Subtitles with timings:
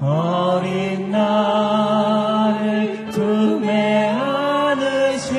[0.00, 5.36] 어린 나를 품에 안으시사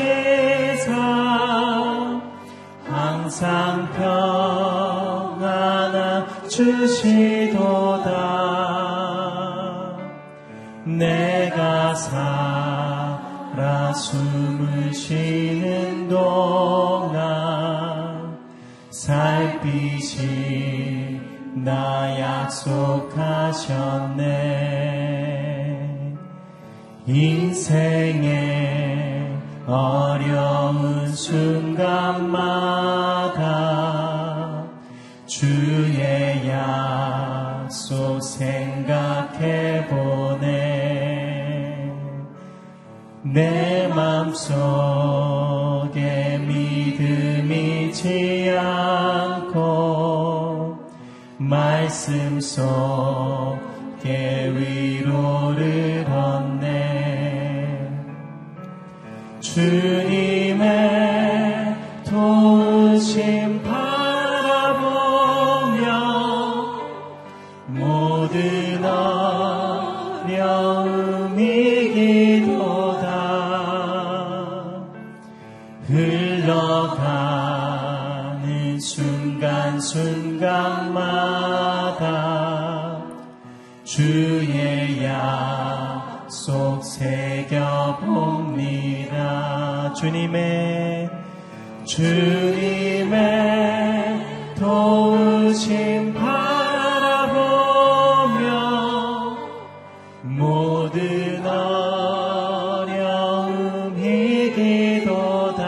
[2.90, 5.38] 항상 평안함
[6.50, 8.08] 주시도다.
[10.86, 18.38] 내가 살아 숨을 쉬는 동안
[18.90, 20.18] 살피시
[21.54, 24.47] 나 약속하셨네
[27.08, 28.28] 인생의
[29.66, 31.88] 어려운 순간마다
[35.26, 41.94] 주의 약속 생각해 보네
[43.24, 44.58] 내 맘속에
[46.40, 50.78] 믿음이 지 않고
[51.38, 53.62] 말씀 속에
[54.54, 56.57] 위로를 얻네
[59.58, 60.27] 주님
[90.08, 91.10] 주님의
[91.84, 93.16] 주님의
[94.56, 97.44] 도우심 바라보며
[100.24, 102.98] 모든 어려움
[104.00, 105.66] 이 기도다.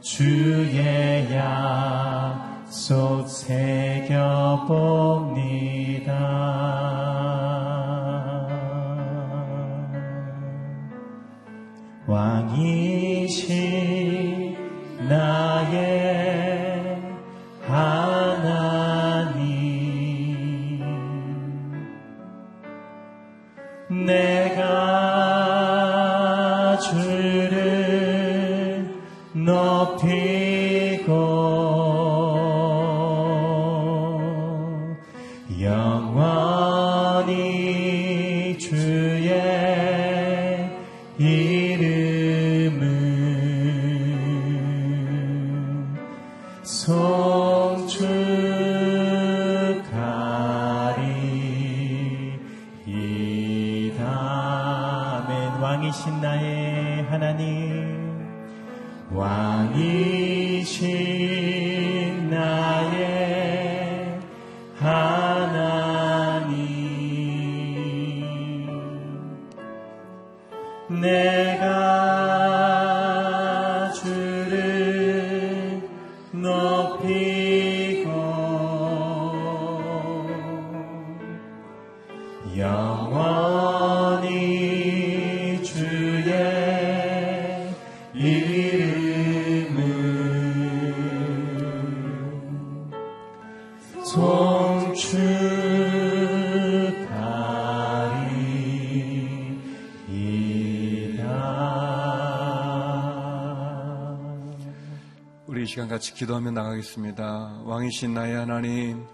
[0.00, 1.93] 주의 약
[2.86, 4.14] 속 새겨봅니다
[106.04, 107.62] 같이 기도하며 나가겠습니다.
[107.64, 109.06] 왕이신 나의 하나님,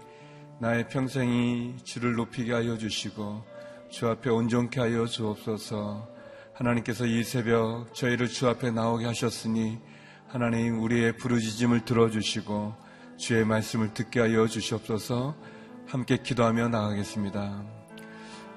[0.59, 3.45] 나의 평생이 주를 높이게 하여 주시고
[3.89, 6.05] 주 앞에 온전케 하여 주옵소서.
[6.53, 9.79] 하나님께서 이 새벽 저희를 주 앞에 나오게 하셨으니
[10.27, 12.73] 하나님 우리의 부르짖음을 들어주시고
[13.15, 15.33] 주의 말씀을 듣게 하여 주시옵소서.
[15.87, 17.63] 함께 기도하며 나가겠습니다.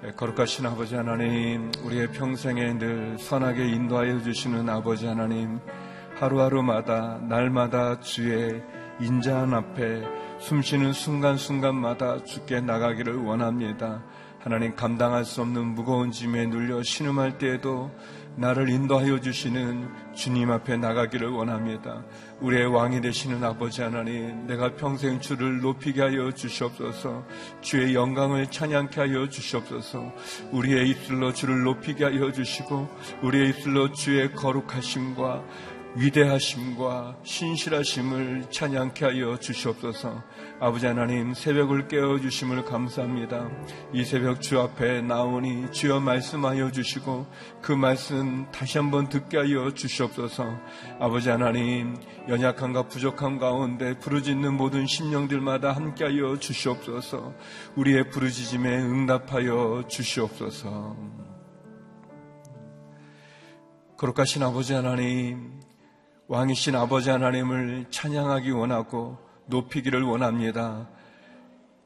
[0.06, 5.60] 예, 거룩하신 아버지 하나님, 우리의 평생에 늘 선하게 인도하여 주시는 아버지 하나님,
[6.16, 8.62] 하루하루마다 날마다 주의
[9.00, 10.02] 인자한 앞에
[10.38, 14.02] 숨쉬는 순간순간마다 주께 나가기를 원합니다.
[14.38, 17.90] 하나님 감당할 수 없는 무거운 짐에 눌려 신음할 때에도
[18.36, 22.04] 나를 인도하여 주시는 주님 앞에 나가기를 원합니다.
[22.40, 27.24] 우리의 왕이 되시는 아버지 하나님, 내가 평생 주를 높이게 하여 주시옵소서,
[27.60, 30.12] 주의 영광을 찬양케 하여 주시옵소서,
[30.50, 32.88] 우리의 입술로 주를 높이게 하여 주시고,
[33.22, 35.42] 우리의 입술로 주의 거룩하심과
[35.96, 40.24] 위대하심과 신실하심을 찬양케 하여 주시옵소서.
[40.58, 43.48] 아버지 하나님 새벽을 깨워 주심을 감사합니다.
[43.92, 47.26] 이 새벽 주 앞에 나오니 주여 말씀하여 주시고
[47.62, 50.58] 그 말씀 다시 한번 듣게 하여 주시옵소서.
[50.98, 51.96] 아버지 하나님
[52.28, 57.34] 연약함과 부족함 가운데 부르짖는 모든 심령들마다 함께 하여 주시옵소서.
[57.76, 60.96] 우리의 부르짖음에 응답하여 주시옵소서.
[63.96, 65.63] 거룩하신 아버지 하나님
[66.26, 70.88] 왕이신 아버지 하나님을 찬양하기 원하고 높이기를 원합니다.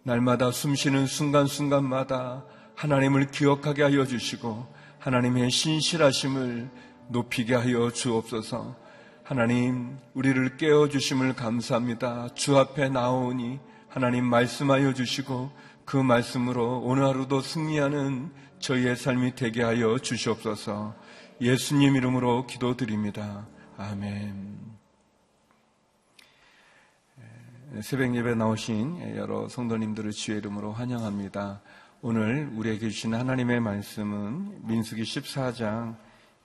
[0.04, 2.44] 날마다 숨쉬는 순간순간마다
[2.76, 4.64] 하나님을 기억하게 하여 주시고
[5.00, 6.70] 하나님의 신실하심을
[7.08, 8.76] 높이게 하여 주옵소서.
[9.24, 12.28] 하나님, 우리를 깨워 주심을 감사합니다.
[12.34, 13.58] 주 앞에 나오니
[13.88, 15.50] 하나님 말씀하여 주시고
[15.84, 18.30] 그 말씀으로 오늘 하루도 승리하는
[18.60, 20.94] 저희의 삶이 되게 하여 주시옵소서.
[21.40, 23.46] 예수님 이름으로 기도드립니다.
[23.80, 24.58] 아멘.
[27.80, 31.60] 새벽 예배 나오신 여러 성도님들을 주의 이름으로 환영합니다.
[32.02, 35.94] 오늘 우리에게 주신 하나님의 말씀은 민수기 14장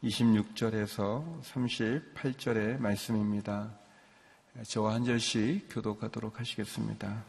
[0.04, 3.72] 26절에서 38절의 말씀입니다.
[4.68, 7.24] 저와 한 절씩 교독하도록 하시겠습니다.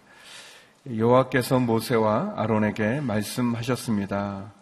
[0.86, 4.52] 여호와께서 모세와 아론에게 말씀하셨습니다.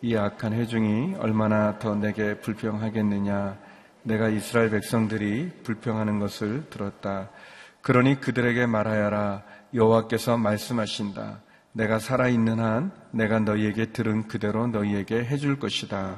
[0.00, 3.71] 이 악한 회중이 얼마나 더 내게 불평하겠느냐
[4.02, 7.30] 내가 이스라엘 백성들이 불평하는 것을 들었다.
[7.82, 9.42] 그러니 그들에게 말하여라.
[9.74, 11.40] 여호와께서 말씀하신다.
[11.72, 16.16] 내가 살아있는 한 내가 너희에게 들은 그대로 너희에게 해줄 것이다.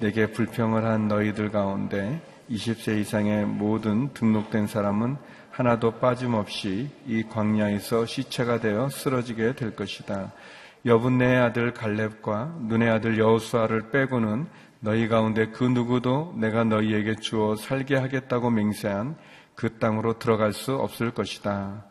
[0.00, 2.20] 내게 불평을 한 너희들 가운데
[2.50, 5.16] 20세 이상의 모든 등록된 사람은
[5.50, 10.32] 하나도 빠짐없이 이 광야에서 시체가 되어 쓰러지게 될 것이다.
[10.86, 14.46] 여분네의 아들 갈렙과 눈의 아들 여호수아를 빼고는
[14.82, 19.14] 너희 가운데 그 누구도 내가 너희에게 주어 살게 하겠다고 맹세한
[19.54, 21.84] 그 땅으로 들어갈 수 없을 것이다.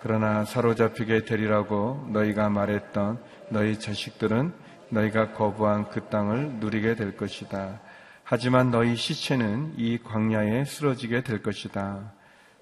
[0.00, 4.52] 그러나 사로잡히게 되리라고 너희가 말했던 너희 자식들은
[4.88, 7.80] 너희가 거부한 그 땅을 누리게 될 것이다.
[8.24, 12.12] 하지만 너희 시체는 이 광야에 쓰러지게 될 것이다.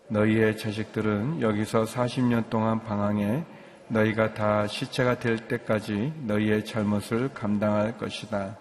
[0.09, 3.47] 너희의 자식들은 여기서 40년 동안 방황해
[3.89, 8.59] 너희가 다 시체가 될 때까지 너희의 잘못을 감당할 것이다.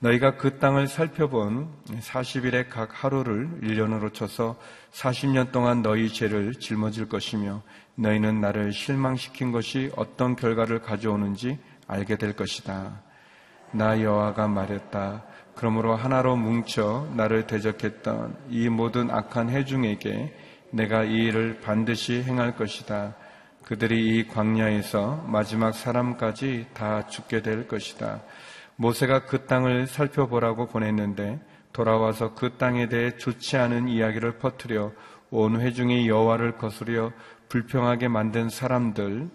[0.00, 1.68] 너희가 그 땅을 살펴본
[2.00, 4.56] 40일의 각 하루를 1년으로 쳐서
[4.92, 7.62] 40년 동안 너희 죄를 짊어질 것이며
[7.96, 13.02] 너희는 나를 실망시킨 것이 어떤 결과를 가져오는지 알게 될 것이다.
[13.72, 15.24] 나 여호와가 말했다.
[15.56, 20.32] 그러므로 하나로 뭉쳐 나를 대적했던 이 모든 악한 해중에게
[20.70, 23.16] 내가 이 일을 반드시 행할 것이다.
[23.64, 28.22] 그들이 이 광야에서 마지막 사람까지 다 죽게 될 것이다.
[28.78, 31.40] 모세가 그 땅을 살펴보라고 보냈는데
[31.72, 34.92] 돌아와서 그 땅에 대해 좋지 않은 이야기를 퍼뜨려
[35.30, 37.12] 온 회중이 여호와를 거스려
[37.48, 39.28] 불평하게 만든 사람들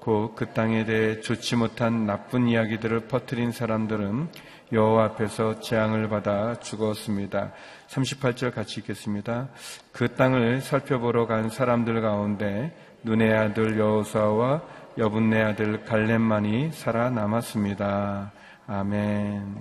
[0.00, 4.30] 곧 그 땅에 대해 좋지 못한 나쁜 이야기들을 퍼뜨린 사람들은
[4.72, 7.52] 여호와 앞에서 재앙을 받아 죽었습니다.
[7.88, 9.48] 38절 같이 읽겠습니다.
[9.92, 12.74] 그 땅을 살펴보러 간 사람들 가운데
[13.04, 14.62] 눈의 아들 여호수아와
[14.98, 18.32] 여분네 아들 갈렙만이 살아남았습니다.
[18.68, 19.56] 아멘.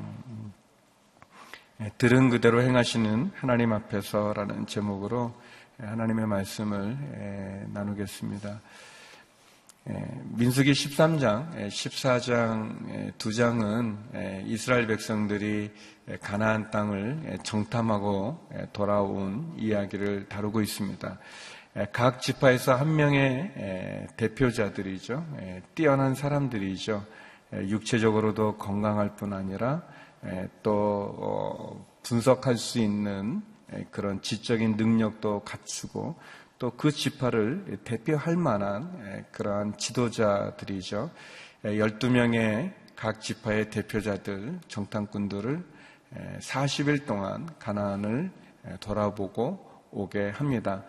[1.81, 5.33] 예, 들은 그대로 행하시는 하나님 앞에서라는 제목으로
[5.79, 8.61] 하나님의 말씀을 예, 나누겠습니다.
[9.89, 15.71] 예, 민수기 13장, 14장 두 장은 이스라엘 백성들이
[16.21, 21.17] 가나안 땅을 정탐하고 돌아온 이야기를 다루고 있습니다.
[21.91, 25.25] 각 지파에서 한 명의 대표자들이죠.
[25.73, 27.03] 뛰어난 사람들이죠.
[27.53, 29.83] 육체적으로도 건강할 뿐 아니라
[30.63, 33.41] 또 어, 분석할 수 있는
[33.73, 36.15] 예, 그런 지적인 능력도 갖추고
[36.59, 41.09] 또 그 지파를 대표할 만한 예, 그러한 지도자들이죠.
[41.63, 45.63] 12명의 각 지파의 대표자들, 정탐꾼들을
[46.39, 48.31] 40일 동안 가나안을
[48.79, 50.83] 돌아보고 오게 합니다.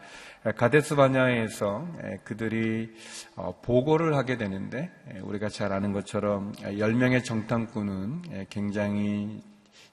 [0.56, 1.87] 가데스 바냐에서
[2.25, 2.92] 그들이
[3.37, 4.90] 어, 보고를 하게 되는데
[5.22, 9.40] 우리가 잘 아는 것처럼 10명의 정탐꾼은 굉장히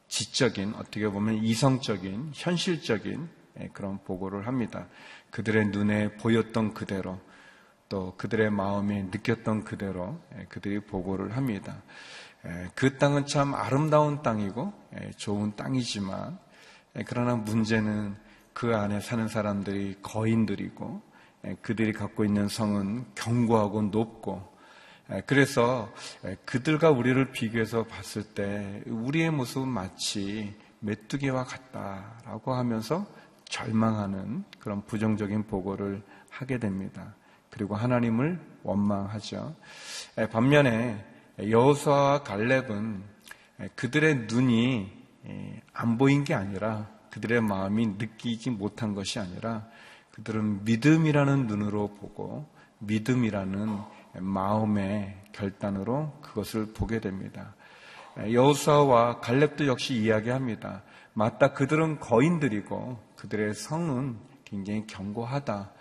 [0.08, 3.29] 지적인 어떻게 보면 이성적인 현실적인
[3.74, 4.88] 그런 보고를 합니다.
[5.29, 7.20] 그들의 눈에 보였던 그대로
[7.88, 11.84] 또 그들의 마음에 느꼈던 그대로 그들이 보고를 합니다.
[12.74, 14.74] 그 땅은 참 아름다운 땅이고
[15.18, 16.39] 좋은 땅이지만
[17.06, 18.15] 그러나 문제는
[18.60, 21.01] 그 안에 사는 사람들이 거인들이고
[21.62, 24.54] 그들이 갖고 있는 성은 견고하고 높고
[25.25, 25.89] 그래서
[26.44, 33.08] 그들과 우리를 비교해서 봤을 때 우리의 모습은 마치 메뚜기와 같다라고 하면서
[33.46, 37.16] 절망하는 그런 부정적인 보고를 하게 됩니다.
[37.51, 39.56] 그리고 하나님을 원망하죠.
[40.34, 41.01] 반면에
[41.39, 43.04] 여호수아와 갈렙은
[43.75, 44.92] 그들의 눈이
[45.72, 49.68] 안 보인 게 아니라 그들의 마음이 느끼지 못한 것이 아니라
[50.12, 52.48] 그들은 믿음이라는 눈으로 보고
[52.80, 53.80] 믿음이라는
[54.20, 57.54] 마음의 결단으로 그것을 보게 됩니다.
[58.18, 60.84] 여호수아와 갈렙도 역시 이야기합니다.
[61.13, 65.72] 맞다 그들은 거인들이고 그들의 성은 굉장히 견고하다.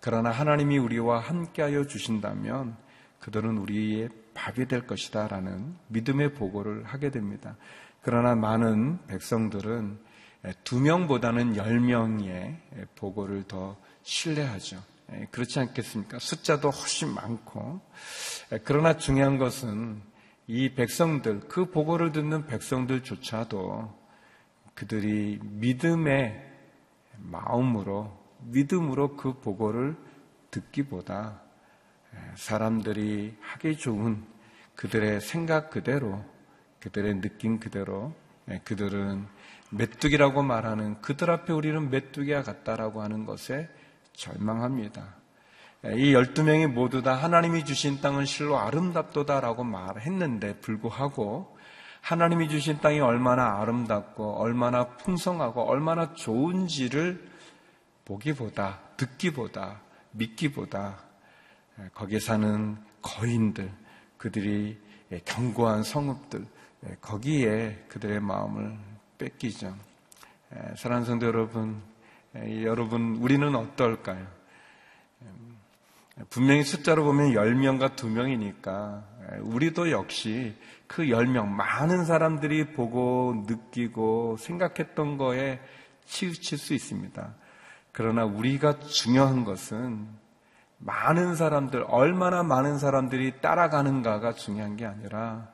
[0.00, 2.76] 그러나 하나님이 우리와 함께하여 주신다면
[3.20, 7.56] 그들은 우리의 밥이 될 것이다 라는 믿음의 보고를 하게 됩니다.
[8.02, 9.98] 그러나 많은 백성들은
[10.64, 12.56] 두 명보다는 열 명의
[12.96, 14.82] 보고를 더 신뢰하죠.
[15.30, 16.18] 그렇지 않겠습니까?
[16.18, 17.80] 숫자도 훨씬 많고.
[18.64, 20.00] 그러나 중요한 것은
[20.46, 23.98] 이 백성들, 그 보고를 듣는 백성들조차도
[24.74, 26.50] 그들이 믿음의
[27.18, 29.96] 마음으로, 믿음으로 그 보고를
[30.50, 31.42] 듣기보다
[32.36, 34.24] 사람들이 하기 좋은
[34.74, 36.24] 그들의 생각 그대로,
[36.80, 38.14] 그들의 느낌 그대로
[38.64, 39.26] 그들은
[39.70, 43.68] 메뚜기라고 말하는 그들 앞에 우리는 메뚜기와 같다라고 하는 것에
[44.14, 45.14] 절망합니다.
[45.84, 51.56] 이 12명이 모두 다 하나님이 주신 땅은 실로 아름답도다라고 말했는데 불구하고
[52.02, 57.30] 하나님이 주신 땅이 얼마나 아름답고 얼마나 풍성하고 얼마나 좋은지를
[58.04, 59.80] 보기보다 듣기보다
[60.12, 60.98] 믿기보다
[61.94, 63.70] 거기에 사는 거인들
[64.18, 64.78] 그들이
[65.24, 66.46] 견고한 성읍들
[67.00, 68.76] 거기에 그들의 마음을
[69.20, 69.74] 뺏기죠.
[70.76, 71.82] 사랑하는 성도 여러분,
[72.62, 74.26] 여러분 우리는 어떨까요?
[76.30, 79.02] 분명히 숫자로 보면 10명과 2명이니까
[79.42, 85.60] 우리도 역시 그 10명 많은 사람들이 보고 느끼고 생각했던 거에
[86.06, 87.34] 치우칠 수 있습니다.
[87.92, 90.08] 그러나 우리가 중요한 것은
[90.78, 95.52] 많은 사람들, 얼마나 많은 사람들이 따라가는가가 중요한 게 아니라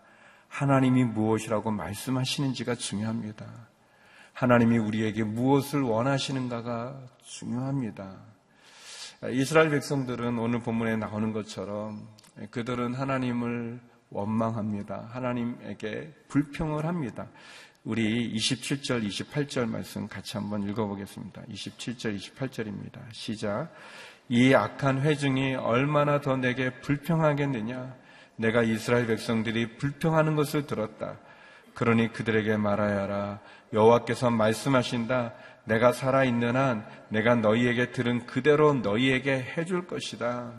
[0.57, 3.45] 하나님이 무엇이라고 말씀하시는지가 중요합니다.
[4.33, 8.17] 하나님이 우리에게 무엇을 원하시는가가 중요합니다.
[9.33, 12.09] 이스라엘 백성들은 오늘 본문에 나오는 것처럼
[12.51, 15.11] 그들은 하나님을 원망합니다.
[15.13, 17.29] 하나님에게 불평을 합니다.
[17.85, 21.43] 우리 27절, 28절 말씀 같이 한번 읽어보겠습니다.
[21.51, 23.01] 27절, 28절입니다.
[23.13, 23.69] 시작.
[24.31, 28.06] 이 악한 회중이 얼마나 더 내게 불평하겠느냐?
[28.37, 31.17] 내가 이스라엘 백성들이 불평하는 것을 들었다.
[31.75, 33.41] 그러니 그들에게 말하여라.
[33.73, 35.33] 여호와께서 말씀하신다.
[35.65, 40.53] 내가 살아 있는 한 내가 너희에게 들은 그대로 너희에게 해줄 것이다.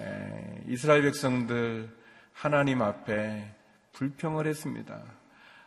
[0.00, 1.88] 에, 이스라엘 백성들
[2.32, 3.54] 하나님 앞에
[3.92, 5.00] 불평을 했습니다.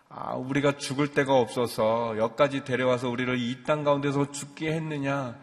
[0.09, 5.35] 아, 우리가 죽을 데가 없어서 여기까지 데려와서 우리를 이 땅 가운데서 죽게 했느냐?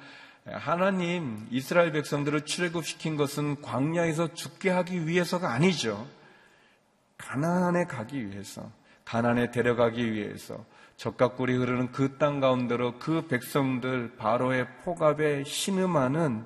[0.46, 6.06] 하나님 이스라엘 백성들을 출애굽시킨 것은 광야에서 죽게 하기 위해서가 아니죠.
[7.16, 8.70] 가나안에 가기 위해서,
[9.04, 10.64] 가나안에 데려가기 위해서
[10.96, 16.44] 적과 꿀이 흐르는 그 땅 가운데로 그 백성들 바로의 포갑에 신음하는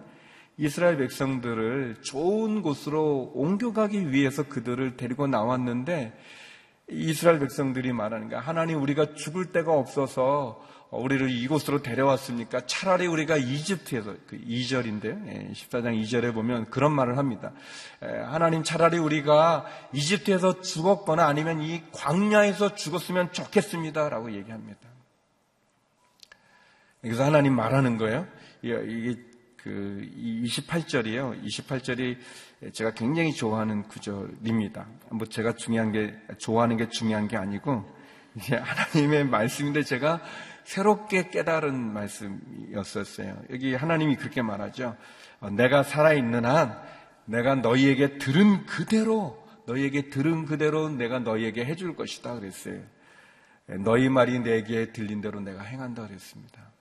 [0.57, 6.17] 이스라엘 백성들을 좋은 곳으로 옮겨가기 위해서 그들을 데리고 나왔는데
[6.91, 8.41] 이스라엘 백성들이 말하는 거야.
[8.41, 12.63] 하나님 우리가 죽을 데가 없어서 우리를 이곳으로 데려왔습니까?
[12.67, 17.53] 차라리 우리가 이집트에서 그 2절인데 14장 2절에 보면 그런 말을 합니다.
[18.01, 24.81] 하나님 차라리 우리가 이집트에서 죽었거나 아니면 이 광야에서 죽었으면 좋겠습니다라고 얘기합니다.
[27.03, 28.27] 그래서 하나님 말하는 거예요.
[28.63, 29.28] 이게
[29.63, 31.45] 그 28절이에요.
[31.45, 32.17] 28절이
[32.73, 34.87] 제가 굉장히 좋아하는 구절입니다.
[35.11, 37.85] 뭐 제가 중요한 게 좋아하는 게 중요한 게 아니고
[38.37, 40.23] 이게 하나님의 말씀인데 제가
[40.65, 43.43] 새롭게 깨달은 말씀이었었어요.
[43.51, 44.97] 여기 하나님이 그렇게 말하죠.
[45.41, 46.79] 어, 내가 살아있는 한
[47.25, 52.81] 내가 너희에게 들은 그대로 너희에게 들은 그대로 내가 너희에게 해줄 것이다 그랬어요.
[53.71, 56.73] 예, 너희 말이 내게 들린 대로 내가 행한다 그랬습니다.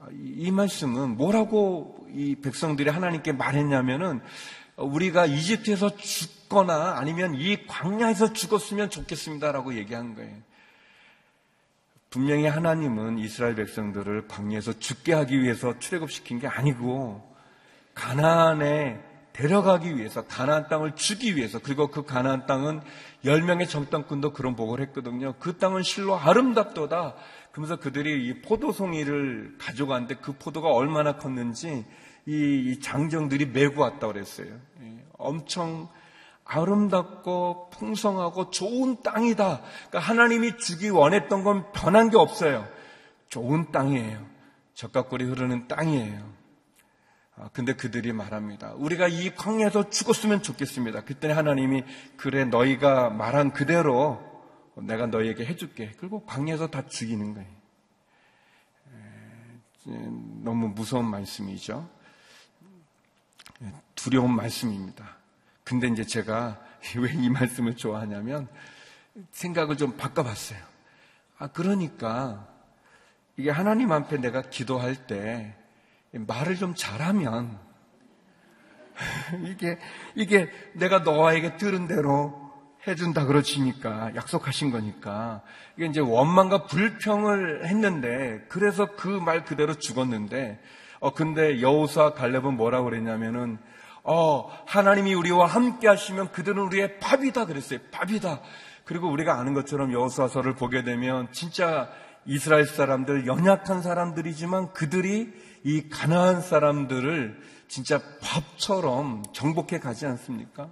[0.00, 4.20] 아, 이 말씀은 뭐라고 이 백성들이 하나님께 말했냐면은
[4.76, 10.36] 우리가 이집트에서 죽거나 아니면 이 광야에서 죽었으면 좋겠습니다라고 얘기한 거예요.
[12.10, 17.22] 분명히 하나님은 이스라엘 백성들을 광야에서 죽게 하기 위해서 출애굽시킨 게 아니고
[17.94, 22.80] 가나안에 데려가기 위해서 가나안 땅을 주기 위해서 그리고 그 가나안 땅은
[23.24, 25.34] 열 명의 정탐꾼도 그런 보고를 했거든요.
[25.38, 27.14] 그 땅은 실로 아름답도다.
[27.58, 31.84] 그러면서 그들이 이 포도송이를 가져갔는데 그 포도가 얼마나 컸는지
[32.24, 34.46] 이 장정들이 메고 왔다고 그랬어요.
[34.80, 35.88] 예, 엄청
[36.44, 39.60] 아름답고 풍성하고 좋은 땅이다.
[39.88, 42.64] 그러니까 하나님이 주기 원했던 건 변한 게 없어요.
[43.28, 44.24] 좋은 땅이에요.
[44.74, 46.32] 적각골이 흐르는 땅이에요.
[47.34, 48.74] 아, 근데 그들이 말합니다.
[48.76, 51.02] 우리가 이 광야에서 죽었으면 좋겠습니다.
[51.02, 51.82] 그때 하나님이
[52.16, 54.27] 그래 너희가 말한 그대로
[54.82, 55.92] 내가 너희에게 해줄게.
[55.98, 57.58] 그리고 광야에서 다 죽이는 거예요.
[60.42, 61.88] 너무 무서운 말씀이죠.
[63.94, 65.16] 두려운 말씀입니다.
[65.64, 66.60] 근데 이제 제가
[66.96, 68.48] 왜 이 말씀을 좋아하냐면
[69.32, 70.60] 생각을 좀 바꿔봤어요.
[71.38, 72.46] 아, 그러니까
[73.36, 75.56] 이게 하나님 앞에 내가 기도할 때
[76.12, 77.58] 말을 좀 잘하면
[79.44, 79.78] 이게
[80.14, 82.47] 이게 내가 너에게 들은 대로
[82.88, 85.42] 해준다 그러시니까 약속하신 거니까.
[85.76, 90.60] 이게 이제 원망과 불평을 했는데 그래서 그 말 그대로 죽었는데
[91.00, 93.58] 어 근데 여호수아 갈렙은 뭐라고 그랬냐면은
[94.04, 97.78] 어 하나님이 우리와 함께 하시면 그들은 우리의 밥이다 그랬어요.
[97.92, 98.40] 밥이다.
[98.84, 101.90] 그리고 우리가 아는 것처럼 여호수아서를 보게 되면 진짜
[102.24, 105.32] 이스라엘 사람들 연약한 사람들이지만 그들이
[105.64, 110.70] 이 가나안 사람들을 진짜 밥처럼 정복해 가지 않습니까?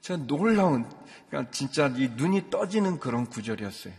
[0.00, 0.88] 제가 놀라운,
[1.28, 3.92] 그러니까 진짜 이 눈이 떠지는 그런 구절이었어요.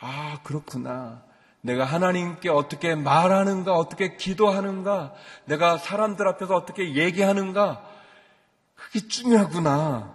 [0.00, 1.22] 아, 그렇구나.
[1.60, 5.12] 내가 하나님께 어떻게 말하는가, 어떻게 기도하는가,
[5.44, 7.84] 내가 사람들 앞에서 어떻게 얘기하는가,
[8.74, 10.14] 그게 중요하구나.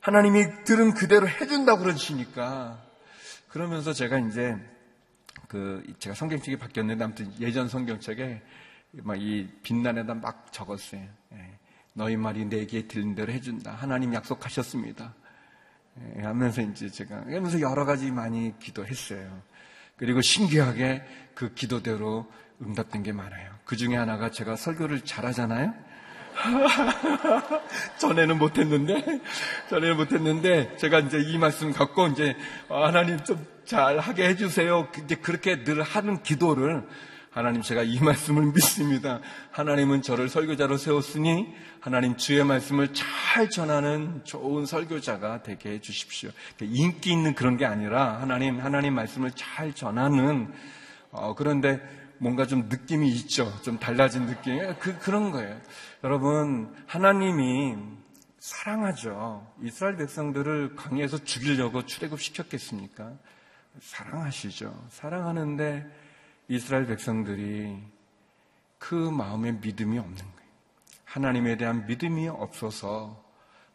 [0.00, 2.78] 하나님이 들은 그대로 해준다고 그러시니까.
[3.48, 4.56] 그러면서 제가 이제
[5.48, 8.42] 그 제가 성경책이 바뀌었는데 아무튼 예전 성경책에
[9.02, 11.02] 막 이 빛난에다 막 적었어요.
[11.32, 11.58] 예.
[11.96, 13.72] 너희 말이 내게 들린 대로 해준다.
[13.72, 15.14] 하나님 약속하셨습니다.
[16.18, 19.42] 예, 하면서 이제 제가 하면서 여러 가지 많이 기도했어요.
[19.96, 21.02] 그리고 신기하게
[21.34, 22.30] 그 기도대로
[22.60, 23.50] 응답된 게 많아요.
[23.64, 25.72] 그 중에 하나가 제가 설교를 잘하잖아요.
[27.96, 29.22] 전에는 못했는데,
[29.70, 32.36] 전에는 못했는데, 제가 이제 이 말씀 갖고 이제
[32.68, 34.88] 하나님 좀 잘 하게 해주세요.
[35.04, 36.86] 이제 그렇게 늘 하는 기도를
[37.36, 39.20] 하나님 제가 이 말씀을 믿습니다.
[39.50, 41.46] 하나님은 저를 설교자로 세웠으니
[41.80, 46.30] 하나님 주의 말씀을 잘 전하는 좋은 설교자가 되게 해 주십시오.
[46.62, 50.50] 인기 있는 그런 게 아니라 하나님 하나님 말씀을 잘 전하는
[51.10, 51.78] 어, 그런데
[52.16, 53.52] 뭔가 좀 느낌이 있죠.
[53.60, 54.58] 좀 달라진 느낌.
[54.78, 55.60] 그 그런 거예요.
[56.04, 57.76] 여러분 하나님이
[58.38, 59.46] 사랑하죠.
[59.62, 63.12] 이스라엘 백성들을 강에서 죽이려고 출애굽 시켰겠습니까?
[63.78, 64.74] 사랑하시죠.
[64.88, 66.05] 사랑하는데
[66.48, 67.76] 이스라엘 백성들이
[68.78, 70.50] 그 마음에 믿음이 없는 거예요.
[71.04, 73.24] 하나님에 대한 믿음이 없어서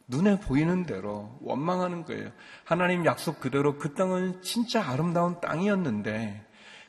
[0.07, 2.31] 눈에 보이는 대로 원망하는 거예요.
[2.63, 6.45] 하나님 약속 그대로 그 땅은 진짜 아름다운 땅이었는데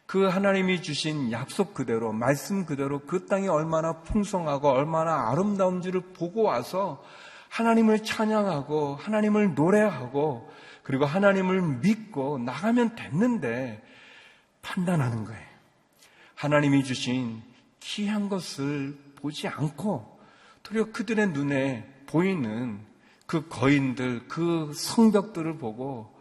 [0.07, 7.03] 그 하나님이 주신 약속 그대로 말씀 그대로 그 땅이 얼마나 풍성하고 얼마나 아름다운지를 보고 와서
[7.49, 10.51] 하나님을 찬양하고 하나님을 노래하고
[10.83, 13.83] 그리고 하나님을 믿고 나가면 됐는데
[14.63, 15.52] 판단하는 거예요.
[16.43, 17.41] 하나님이 주신
[17.79, 20.19] 귀한 것을 보지 않고
[20.65, 22.85] 도리어 그들의 눈에 보이는
[23.27, 26.13] 그 거인들, 그 성벽들을 보고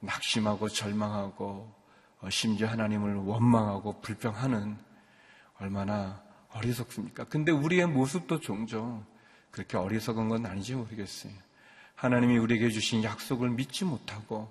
[0.00, 1.70] 낙심하고 절망하고
[2.20, 4.78] 어, 심지어 하나님을 원망하고 불평하는
[5.58, 6.22] 얼마나
[6.54, 7.24] 어리석습니까?
[7.24, 9.04] 근데 우리의 모습도 종종
[9.50, 11.34] 그렇게 어리석은 건 아닌지 모르겠어요.
[11.94, 14.48] 하나님이 우리에게 주신 약속을 믿지 못하고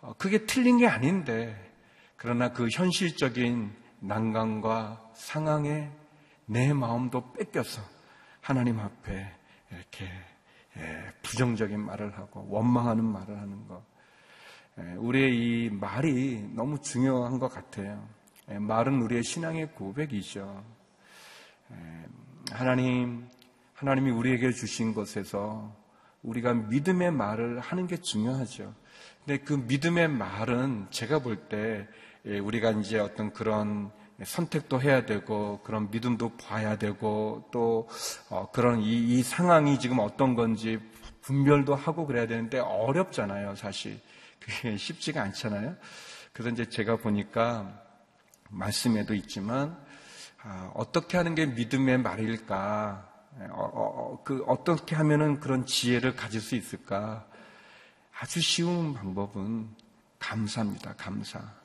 [0.00, 1.72] 어, 그게 틀린 게 아닌데
[2.16, 5.90] 그러나 그 현실적인 난강과 상황에
[6.46, 7.82] 내 마음도 뺏겨서
[8.40, 9.32] 하나님 앞에
[9.70, 10.06] 이렇게
[10.76, 13.82] 예, 부정적인 말을 하고 원망하는 말을 하는 것.
[14.78, 18.06] 예, 우리의 이 말이 너무 중요한 것 같아요.
[18.50, 20.64] 예, 말은 우리의 신앙의 고백이죠.
[22.50, 23.28] 하나님,
[23.74, 25.72] 하나님이 우리에게 주신 것에서
[26.22, 28.74] 우리가 믿음의 말을 하는 게 중요하죠.
[29.24, 31.88] 근데 그 믿음의 말은 제가 볼때 예,
[32.24, 33.90] 우리가 이제 어떤 그런
[34.22, 37.88] 선택도 해야 되고 그런 믿음도 봐야 되고 또
[38.28, 40.78] 어, 그런 이, 이 상황이 지금 어떤 건지
[41.22, 44.00] 분별도 하고 그래야 되는데 어렵잖아요, 사실.
[44.38, 45.76] 그게 쉽지가 않잖아요.
[46.32, 47.72] 그래서 이제 제가 보니까
[48.50, 49.76] 말씀에도 있지만
[50.42, 53.08] 아, 어떻게 하는 게 믿음의 말일까?
[53.50, 57.26] 어, 어, 어, 그 어떻게 하면은 그런 지혜를 가질 수 있을까?
[58.18, 59.68] 아주 쉬운 방법은
[60.18, 60.94] 감사입니다.
[60.96, 61.59] 감사.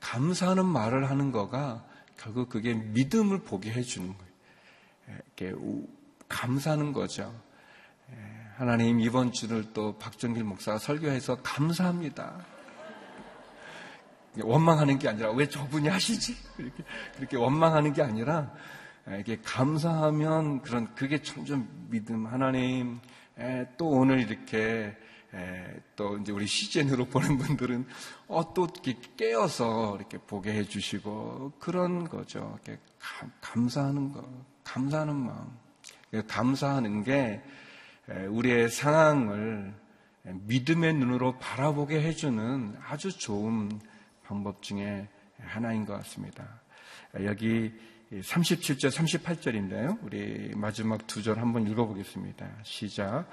[0.00, 1.84] 감사하는 말을 하는 거가
[2.16, 5.20] 결국 그게 믿음을 보게 해주는 거예요.
[5.36, 5.86] 이렇게
[6.28, 7.34] 감사하는 거죠.
[8.56, 12.44] 하나님 이번 주를 또 박정길 목사가 설교해서 감사합니다.
[14.42, 16.36] 원망하는 게 아니라 왜 저분이 하시지?
[16.58, 16.82] 이렇게
[17.16, 18.52] 그렇게 원망하는 게 아니라
[19.18, 23.00] 이게 감사하면 그런 그게 점점 믿음 하나님
[23.76, 24.94] 또 오늘 이렇게
[25.96, 27.86] 또 이제 우리 시즌으로 보는 분들은
[28.28, 28.66] 어, 또
[29.16, 32.58] 깨어서 이렇게 보게 해주시고 그런 거죠.
[32.64, 32.80] 이렇게
[33.40, 34.28] 감사하는 거,
[34.64, 35.58] 감사하는 마음,
[36.26, 37.42] 감사하는 게
[38.28, 39.74] 우리의 상황을
[40.22, 43.80] 믿음의 눈으로 바라보게 해주는 아주 좋은
[44.24, 46.60] 방법 중에 하나인 것 같습니다.
[47.24, 47.72] 여기
[48.12, 50.02] 37절, 38절인데요.
[50.02, 52.48] 우리 마지막 두 절 한번 읽어보겠습니다.
[52.64, 53.28] 시작.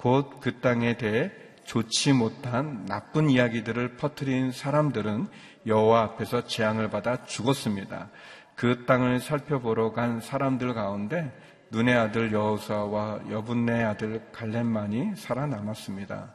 [0.00, 1.30] 곧 그 땅에 대해
[1.64, 5.28] 좋지 못한 나쁜 이야기들을 퍼뜨린 사람들은
[5.66, 8.08] 여호와 앞에서 재앙을 받아 죽었습니다.
[8.54, 11.30] 그 땅을 살펴보러 간 사람들 가운데
[11.70, 16.34] 눈의 아들 여호사와 여분네 아들 갈렙만이 살아남았습니다.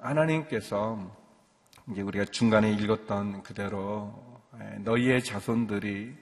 [0.00, 1.16] 하나님께서
[1.92, 4.42] 이제 우리가 중간에 읽었던 그대로
[4.80, 6.16] 너희의 자손들이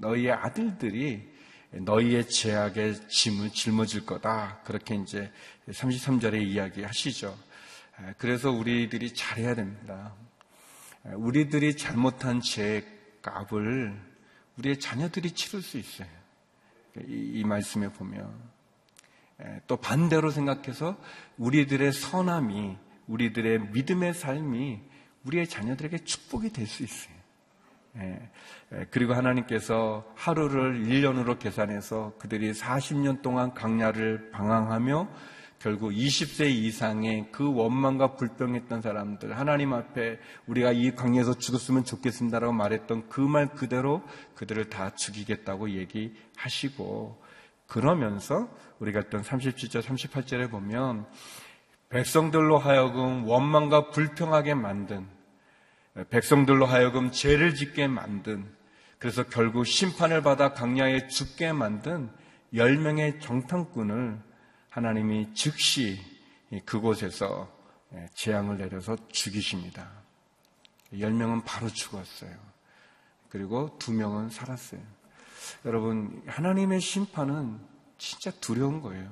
[0.00, 1.39] 너희의 아들들이
[1.72, 4.60] 너희의 제약의 짐을 짊어질 거다.
[4.64, 5.32] 그렇게 이제
[5.68, 7.36] 33절에 이야기하시죠.
[8.18, 10.14] 그래서 우리들이 잘해야 됩니다.
[11.04, 12.84] 우리들이 잘못한 죄
[13.22, 14.00] 값을
[14.58, 16.08] 우리의 자녀들이 치를 수 있어요.
[17.06, 18.50] 이, 이 말씀에 보면.
[19.66, 21.00] 또 반대로 생각해서
[21.38, 24.80] 우리들의 선함이, 우리들의 믿음의 삶이
[25.24, 27.19] 우리의 자녀들에게 축복이 될 수 있어요.
[28.90, 35.08] 그리고 하나님께서 하루를 1년으로 계산해서 그들이 40년 동안 강야를 방황하며
[35.58, 43.10] 결국 20세 이상의 그 원망과 불평했던 사람들, 하나님 앞에 우리가 이 광야에서 죽었으면 좋겠습니다라고 말했던
[43.10, 44.02] 그 말 그대로
[44.36, 47.22] 그들을 다 죽이겠다고 얘기하시고,
[47.66, 48.48] 그러면서
[48.78, 51.04] 우리가 어떤 37절, 38절에 보면
[51.90, 55.06] 백성들로 하여금 원망과 불평하게 만든,
[56.10, 58.46] 백성들로 하여금 죄를 짓게 만든,
[58.98, 62.10] 그래서 결국 심판을 받아 강야에 죽게 만든
[62.52, 64.20] 10명의 정탐꾼을
[64.68, 65.98] 하나님이 즉시
[66.64, 67.50] 그곳에서
[67.94, 69.88] 예, 재앙을 내려서 죽이십니다.
[70.92, 72.30] 10명은 바로 죽었어요.
[73.28, 74.80] 그리고 2명은 살았어요.
[75.64, 77.58] 여러분, 하나님의 심판은
[77.98, 79.10] 진짜 두려운 거예요.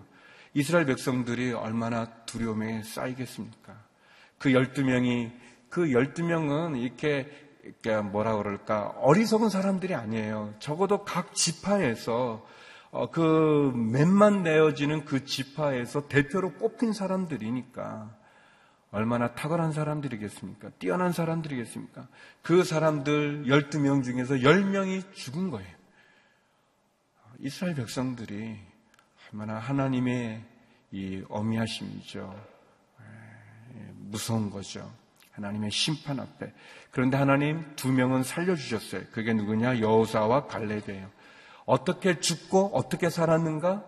[0.54, 3.76] 이스라엘 백성들이 얼마나 두려움에 쌓이겠습니까?
[4.38, 5.32] 그 12명이,
[5.68, 7.30] 그 12명은 이렇게,
[8.10, 10.54] 뭐라 그럴까, 어리석은 사람들이 아니에요.
[10.58, 12.46] 적어도 각 지파에서
[12.90, 18.16] 어, 그 맨만 내어지는 그 지파에서 대표로 뽑힌 사람들이니까
[18.90, 20.70] 얼마나 탁월한 사람들이겠습니까?
[20.78, 22.08] 뛰어난 사람들이겠습니까?
[22.40, 25.76] 그 사람들 12명 중에서 10명이 죽은 거예요.
[27.40, 28.58] 이스라엘 백성들이
[29.30, 30.42] 얼마나 하나님의
[30.92, 32.58] 이 어미하심이죠.
[33.96, 34.90] 무서운 거죠.
[35.38, 36.52] 하나님의 심판 앞에.
[36.90, 39.02] 그런데 하나님 두 명은 살려주셨어요.
[39.12, 39.80] 그게 누구냐?
[39.80, 41.08] 여호사와 갈렙이에요.
[41.64, 43.84] 어떻게 죽고 어떻게 살았는가?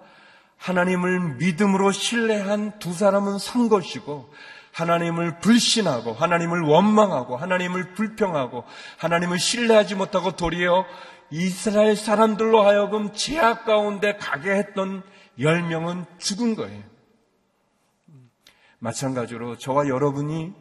[0.57, 4.31] 하나님을 믿음으로 신뢰한 두 사람은 산 것이고,
[4.73, 8.65] 하나님을 불신하고, 하나님을 원망하고, 하나님을 불평하고,
[8.99, 10.85] 하나님을 신뢰하지 못하고 도리어
[11.31, 15.03] 이스라엘 사람들로 하여금 제약 가운데 가게 했던
[15.41, 16.83] 열 명은 죽은 거예요.
[18.79, 20.53] 마찬가지로 저와 여러분이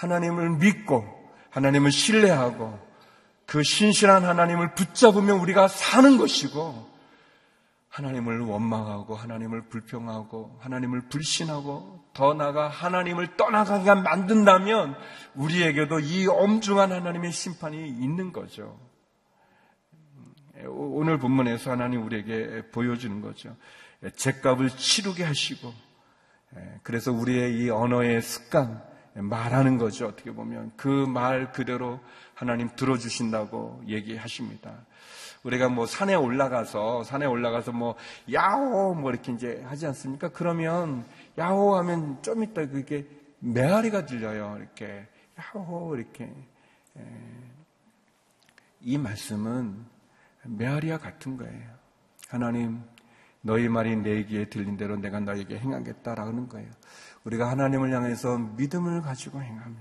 [0.00, 1.04] 하나님을 믿고,
[1.50, 2.90] 하나님을 신뢰하고,
[3.50, 6.88] 그 신실한 하나님을 붙잡으면 우리가 사는 것이고
[7.88, 14.94] 하나님을 원망하고 하나님을 불평하고 하나님을 불신하고 더 나아가 하나님을 떠나가게 만든다면
[15.34, 18.78] 우리에게도 이 엄중한 하나님의 심판이 있는 거죠.
[20.68, 23.56] 오늘 본문에서 하나님 우리에게 보여주는 거죠.
[24.14, 25.74] 죄값을 치르게 하시고
[26.84, 28.80] 그래서 우리의 이 언어의 습관
[29.22, 30.06] 말하는 거죠.
[30.06, 32.00] 어떻게 보면 그 말 그대로
[32.34, 34.72] 하나님 들어주신다고 얘기하십니다.
[35.42, 37.94] 우리가 뭐 산에 올라가서 산에 올라가서 뭐
[38.32, 40.28] 야호 뭐 이렇게 이제 하지 않습니까?
[40.30, 41.04] 그러면
[41.38, 43.06] 야호 하면 좀 이따 그게
[43.40, 44.56] 메아리가 들려요.
[44.58, 45.06] 이렇게
[45.36, 46.30] 하고 이렇게
[48.82, 49.84] 이 말씀은
[50.44, 51.68] 메아리와 같은 거예요.
[52.28, 52.82] 하나님,
[53.42, 56.70] 너희 말이 내 귀에 들린 대로 내가 너에게 행하겠다라는 거예요.
[57.24, 59.76] 우리가 하나님을 향해서 믿음을 가지고 행하면,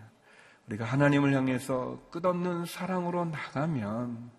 [0.68, 4.32] 우리가 하나님을 향해서 끝없는 사랑으로 나가면,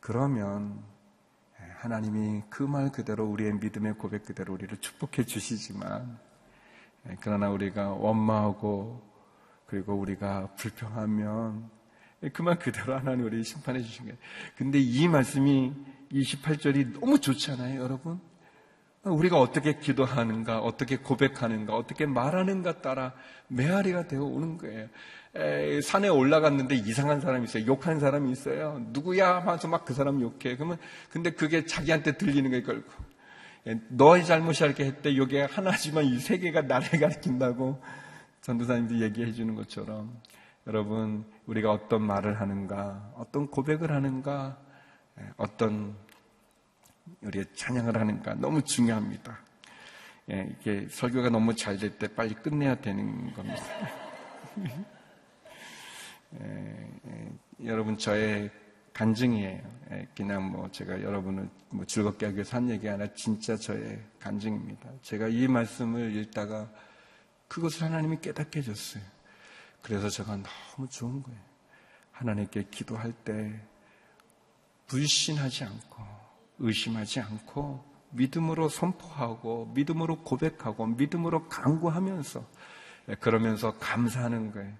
[0.00, 0.82] 그러면
[1.80, 6.18] 하나님이 그 말 그대로 우리의 믿음의 고백 그대로 우리를 축복해 주시지만,
[7.20, 9.02] 그러나 우리가 원망하고
[9.66, 11.70] 그리고 우리가 불평하면
[12.34, 14.18] 그 말 그대로 하나님 우리 심판해 주신 거예요.
[14.56, 15.72] 근데 이 말씀이
[16.12, 18.20] 28절이 너무 좋잖아요, 여러분.
[19.02, 23.14] 우리가 어떻게 기도하는가, 어떻게 고백하는가, 어떻게 말하는가 따라
[23.48, 24.88] 메아리가 되어 오는 거예요.
[25.34, 27.66] 에, 산에 올라갔는데 이상한 사람이 있어요.
[27.66, 28.84] 욕하는 사람이 있어요.
[28.88, 29.36] 누구야?
[29.36, 30.56] 하면서 막 그 사람 욕해.
[30.56, 30.76] 그러면,
[31.10, 32.92] 근데 그게 자기한테 들리는 거예요, 결국.
[33.88, 35.10] 너의 잘못이 이렇게 했대.
[35.10, 37.80] 이게 하나지만 이 세계가 나를 가리킨다고
[38.42, 40.18] 전도사님도 얘기해 주는 것처럼
[40.66, 44.58] 여러분, 우리가 어떤 말을 하는가, 어떤 고백을 하는가,
[45.36, 45.94] 어떤
[47.22, 49.38] 우리의 찬양을 하는가 너무 중요합니다.
[50.30, 53.62] 예, 이게 설교가 너무 잘 될 때 빨리 끝내야 되는 겁니다.
[56.40, 57.32] 예, 예,
[57.66, 58.50] 여러분 저의
[58.92, 59.60] 간증이에요.
[59.92, 64.88] 예, 그냥 뭐 제가 여러분을 뭐 즐겁게 하기 위해서 한 얘기 아니라 진짜 저의 간증입니다.
[65.02, 66.70] 제가 이 말씀을 읽다가
[67.48, 69.02] 그것을 하나님이 깨닫게 해줬어요.
[69.82, 71.40] 그래서 제가 너무 좋은 거예요.
[72.12, 73.60] 하나님께 기도할 때
[74.86, 76.19] 불신하지 않고
[76.60, 82.44] 의심하지 않고 믿음으로 선포하고 믿음으로 고백하고 믿음으로 강구하면서
[83.08, 84.72] 예, 그러면서 감사하는 거예요.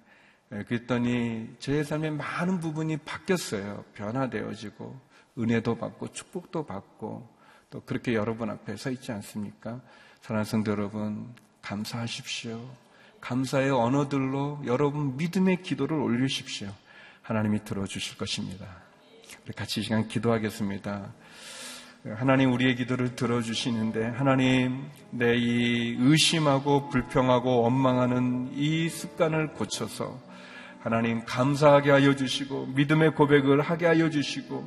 [0.52, 3.84] 예, 그랬더니 제 삶의 많은 부분이 바뀌었어요.
[3.94, 5.00] 변화되어지고
[5.38, 7.28] 은혜도 받고 축복도 받고
[7.70, 9.80] 또 그렇게 여러분 앞에 서 있지 않습니까?
[10.22, 12.60] 사랑하는 성도 여러분 감사하십시오.
[13.20, 16.72] 감사의 언어들로 여러분 믿음의 기도를 올리십시오.
[17.22, 18.66] 하나님이 들어주실 것입니다.
[19.44, 21.12] 우리 같이 이 시간 기도하겠습니다.
[22.04, 30.18] 하나님 우리의 기도를 들어주시는데 하나님 내 이 의심하고 불평하고 원망하는 이 습관을 고쳐서
[30.80, 34.66] 하나님 감사하게 하여 주시고 믿음의 고백을 하게 하여 주시고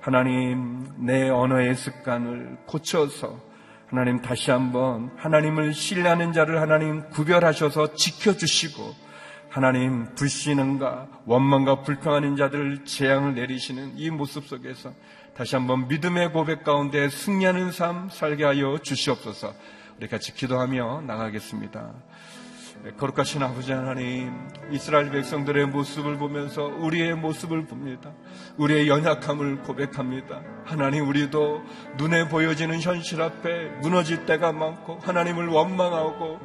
[0.00, 3.38] 하나님 내 언어의 습관을 고쳐서
[3.86, 9.12] 하나님 다시 한번 하나님을 신뢰하는 자를 하나님 구별하셔서 지켜주시고
[9.50, 14.92] 하나님 불신은가 원망과 불평하는 자들을 재앙을 내리시는 이 모습 속에서
[15.34, 19.54] 다시 한번 믿음의 고백 가운데 승리하는 삶 살게 하여 주시옵소서.
[19.96, 21.90] 우리 같이 기도하며 나가겠습니다.
[22.98, 28.12] 거룩하신 아버지 하나님, 이스라엘 백성들의 모습을 보면서 우리의 모습을 봅니다.
[28.56, 30.42] 우리의 연약함을 고백합니다.
[30.64, 31.62] 하나님, 우리도
[31.96, 36.40] 눈에 보여지는 현실 앞에 무너질 때가 많고, 하나님을 원망하고,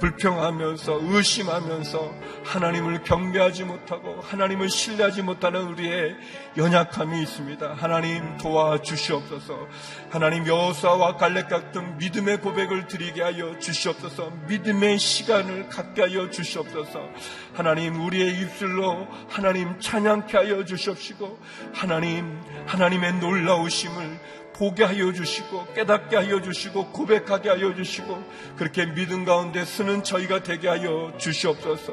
[0.00, 6.16] 불평하면서, 의심하면서, 하나님을 경배하지 못하고, 하나님을 신뢰하지 못하는 우리의
[6.56, 7.74] 연약함이 있습니다.
[7.74, 9.68] 하나님 도와주시옵소서.
[10.10, 14.32] 하나님 여호수아와 갈렙 같은 믿음의 고백을 드리게 하여 주시옵소서.
[14.48, 17.08] 믿음의 시간을 갖게 하여 주시옵소서.
[17.54, 21.38] 하나님 우리의 입술로 하나님 찬양케 하여 주시옵시고
[21.72, 24.20] 하나님 하나님의 놀라우심을
[24.62, 28.22] 보게 하여 주시고 깨닫게 하여 주시고 고백하게 하여 주시고
[28.56, 31.92] 그렇게 믿음 가운데 쓰는 저희가 되게 하여 주시옵소서.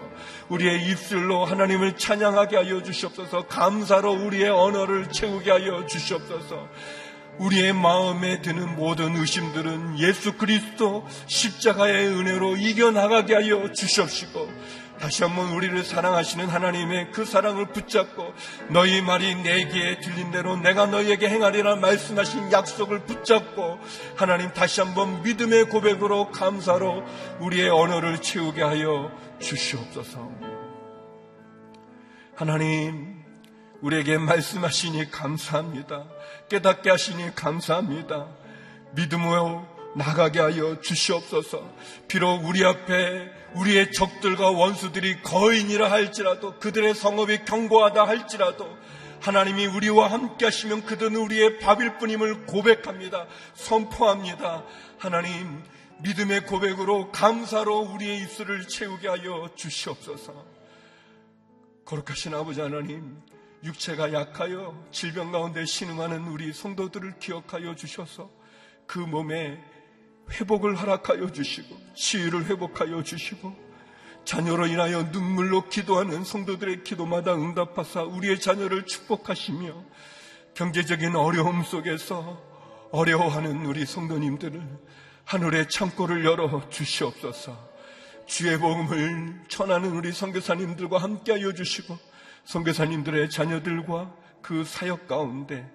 [0.49, 3.47] 우리의 입술로 하나님을 찬양하게 하여 주시옵소서.
[3.47, 6.69] 감사로 우리의 언어를 채우게 하여 주시옵소서.
[7.39, 14.47] 우리의 마음에 드는 모든 의심들은 예수 그리스도 십자가의 은혜로 이겨나가게 하여 주시옵시고
[15.00, 18.34] 다시 한번 우리를 사랑하시는 하나님의 그 사랑을 붙잡고
[18.70, 23.80] 너희 말이 내게 들린 대로 내가 너희에게 행하리라 말씀하신 약속을 붙잡고
[24.16, 27.04] 하나님 다시 한번 믿음의 고백으로 감사로
[27.40, 30.30] 우리의 언어를 채우게 하여 주시옵소서.
[32.36, 33.24] 하나님
[33.82, 36.06] 우리에게 말씀하시니 감사합니다.
[36.50, 38.28] 깨닫게 하시니 감사합니다.
[38.96, 41.64] 믿음으로 나가게 하여 주시옵소서.
[42.08, 48.78] 비록 우리 앞에 우리의 적들과 원수들이 거인이라 할지라도 그들의 성업이 견고하다 할지라도
[49.22, 53.28] 하나님이 우리와 함께 하시면 그들은 우리의 밥일 뿐임을 고백합니다.
[53.54, 54.64] 선포합니다.
[54.98, 55.62] 하나님
[56.02, 60.46] 믿음의 고백으로 감사로 우리의 입술을 채우게 하여 주시옵소서.
[61.86, 63.22] 거룩하신 아버지 하나님
[63.64, 68.30] 육체가 약하여 질병 가운데 신음하는 우리 성도들을 기억하여 주셔서
[68.86, 69.62] 그 몸에
[70.32, 73.70] 회복을 허락하여 주시고 치유를 회복하여 주시고
[74.26, 79.84] 자녀로 인하여 눈물로 기도하는 성도들의 기도마다 응답하사 우리의 자녀를 축복하시며
[80.54, 82.42] 경제적인 어려움 속에서
[82.92, 84.62] 어려워하는 우리 성도님들을
[85.26, 87.70] 하늘의 창고를 열어 주시옵소서.
[88.26, 91.98] 주의 복음을 전하는 우리 선교사님들과 함께하여 주시고
[92.46, 95.68] 선교사님들의 자녀들과 그 사역 가운데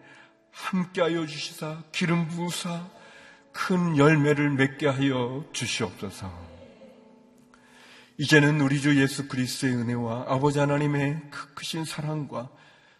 [0.52, 2.88] 함께하여 주시사 기름 부으사
[3.54, 6.30] 큰 열매를 맺게 하여 주시옵소서.
[8.18, 12.50] 이제는 우리 주 예수 그리스도의 은혜와 아버지 하나님의 그 크신 사랑과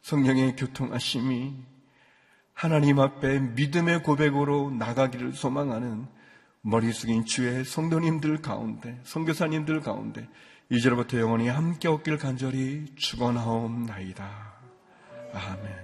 [0.02, 1.54] 성령의 교통하심이
[2.54, 6.06] 하나님 앞에 믿음의 고백으로 나가기를 소망하는
[6.62, 10.26] 머리 숙인 주의 성도님들 가운데, 성교사님들 가운데
[10.70, 14.54] 이제로부터 영원히 함께 없길 간절히 축원하옵나이다.
[15.34, 15.83] 아멘.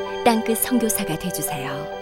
[0.23, 2.00] 땅끝 선교사가 되주세요.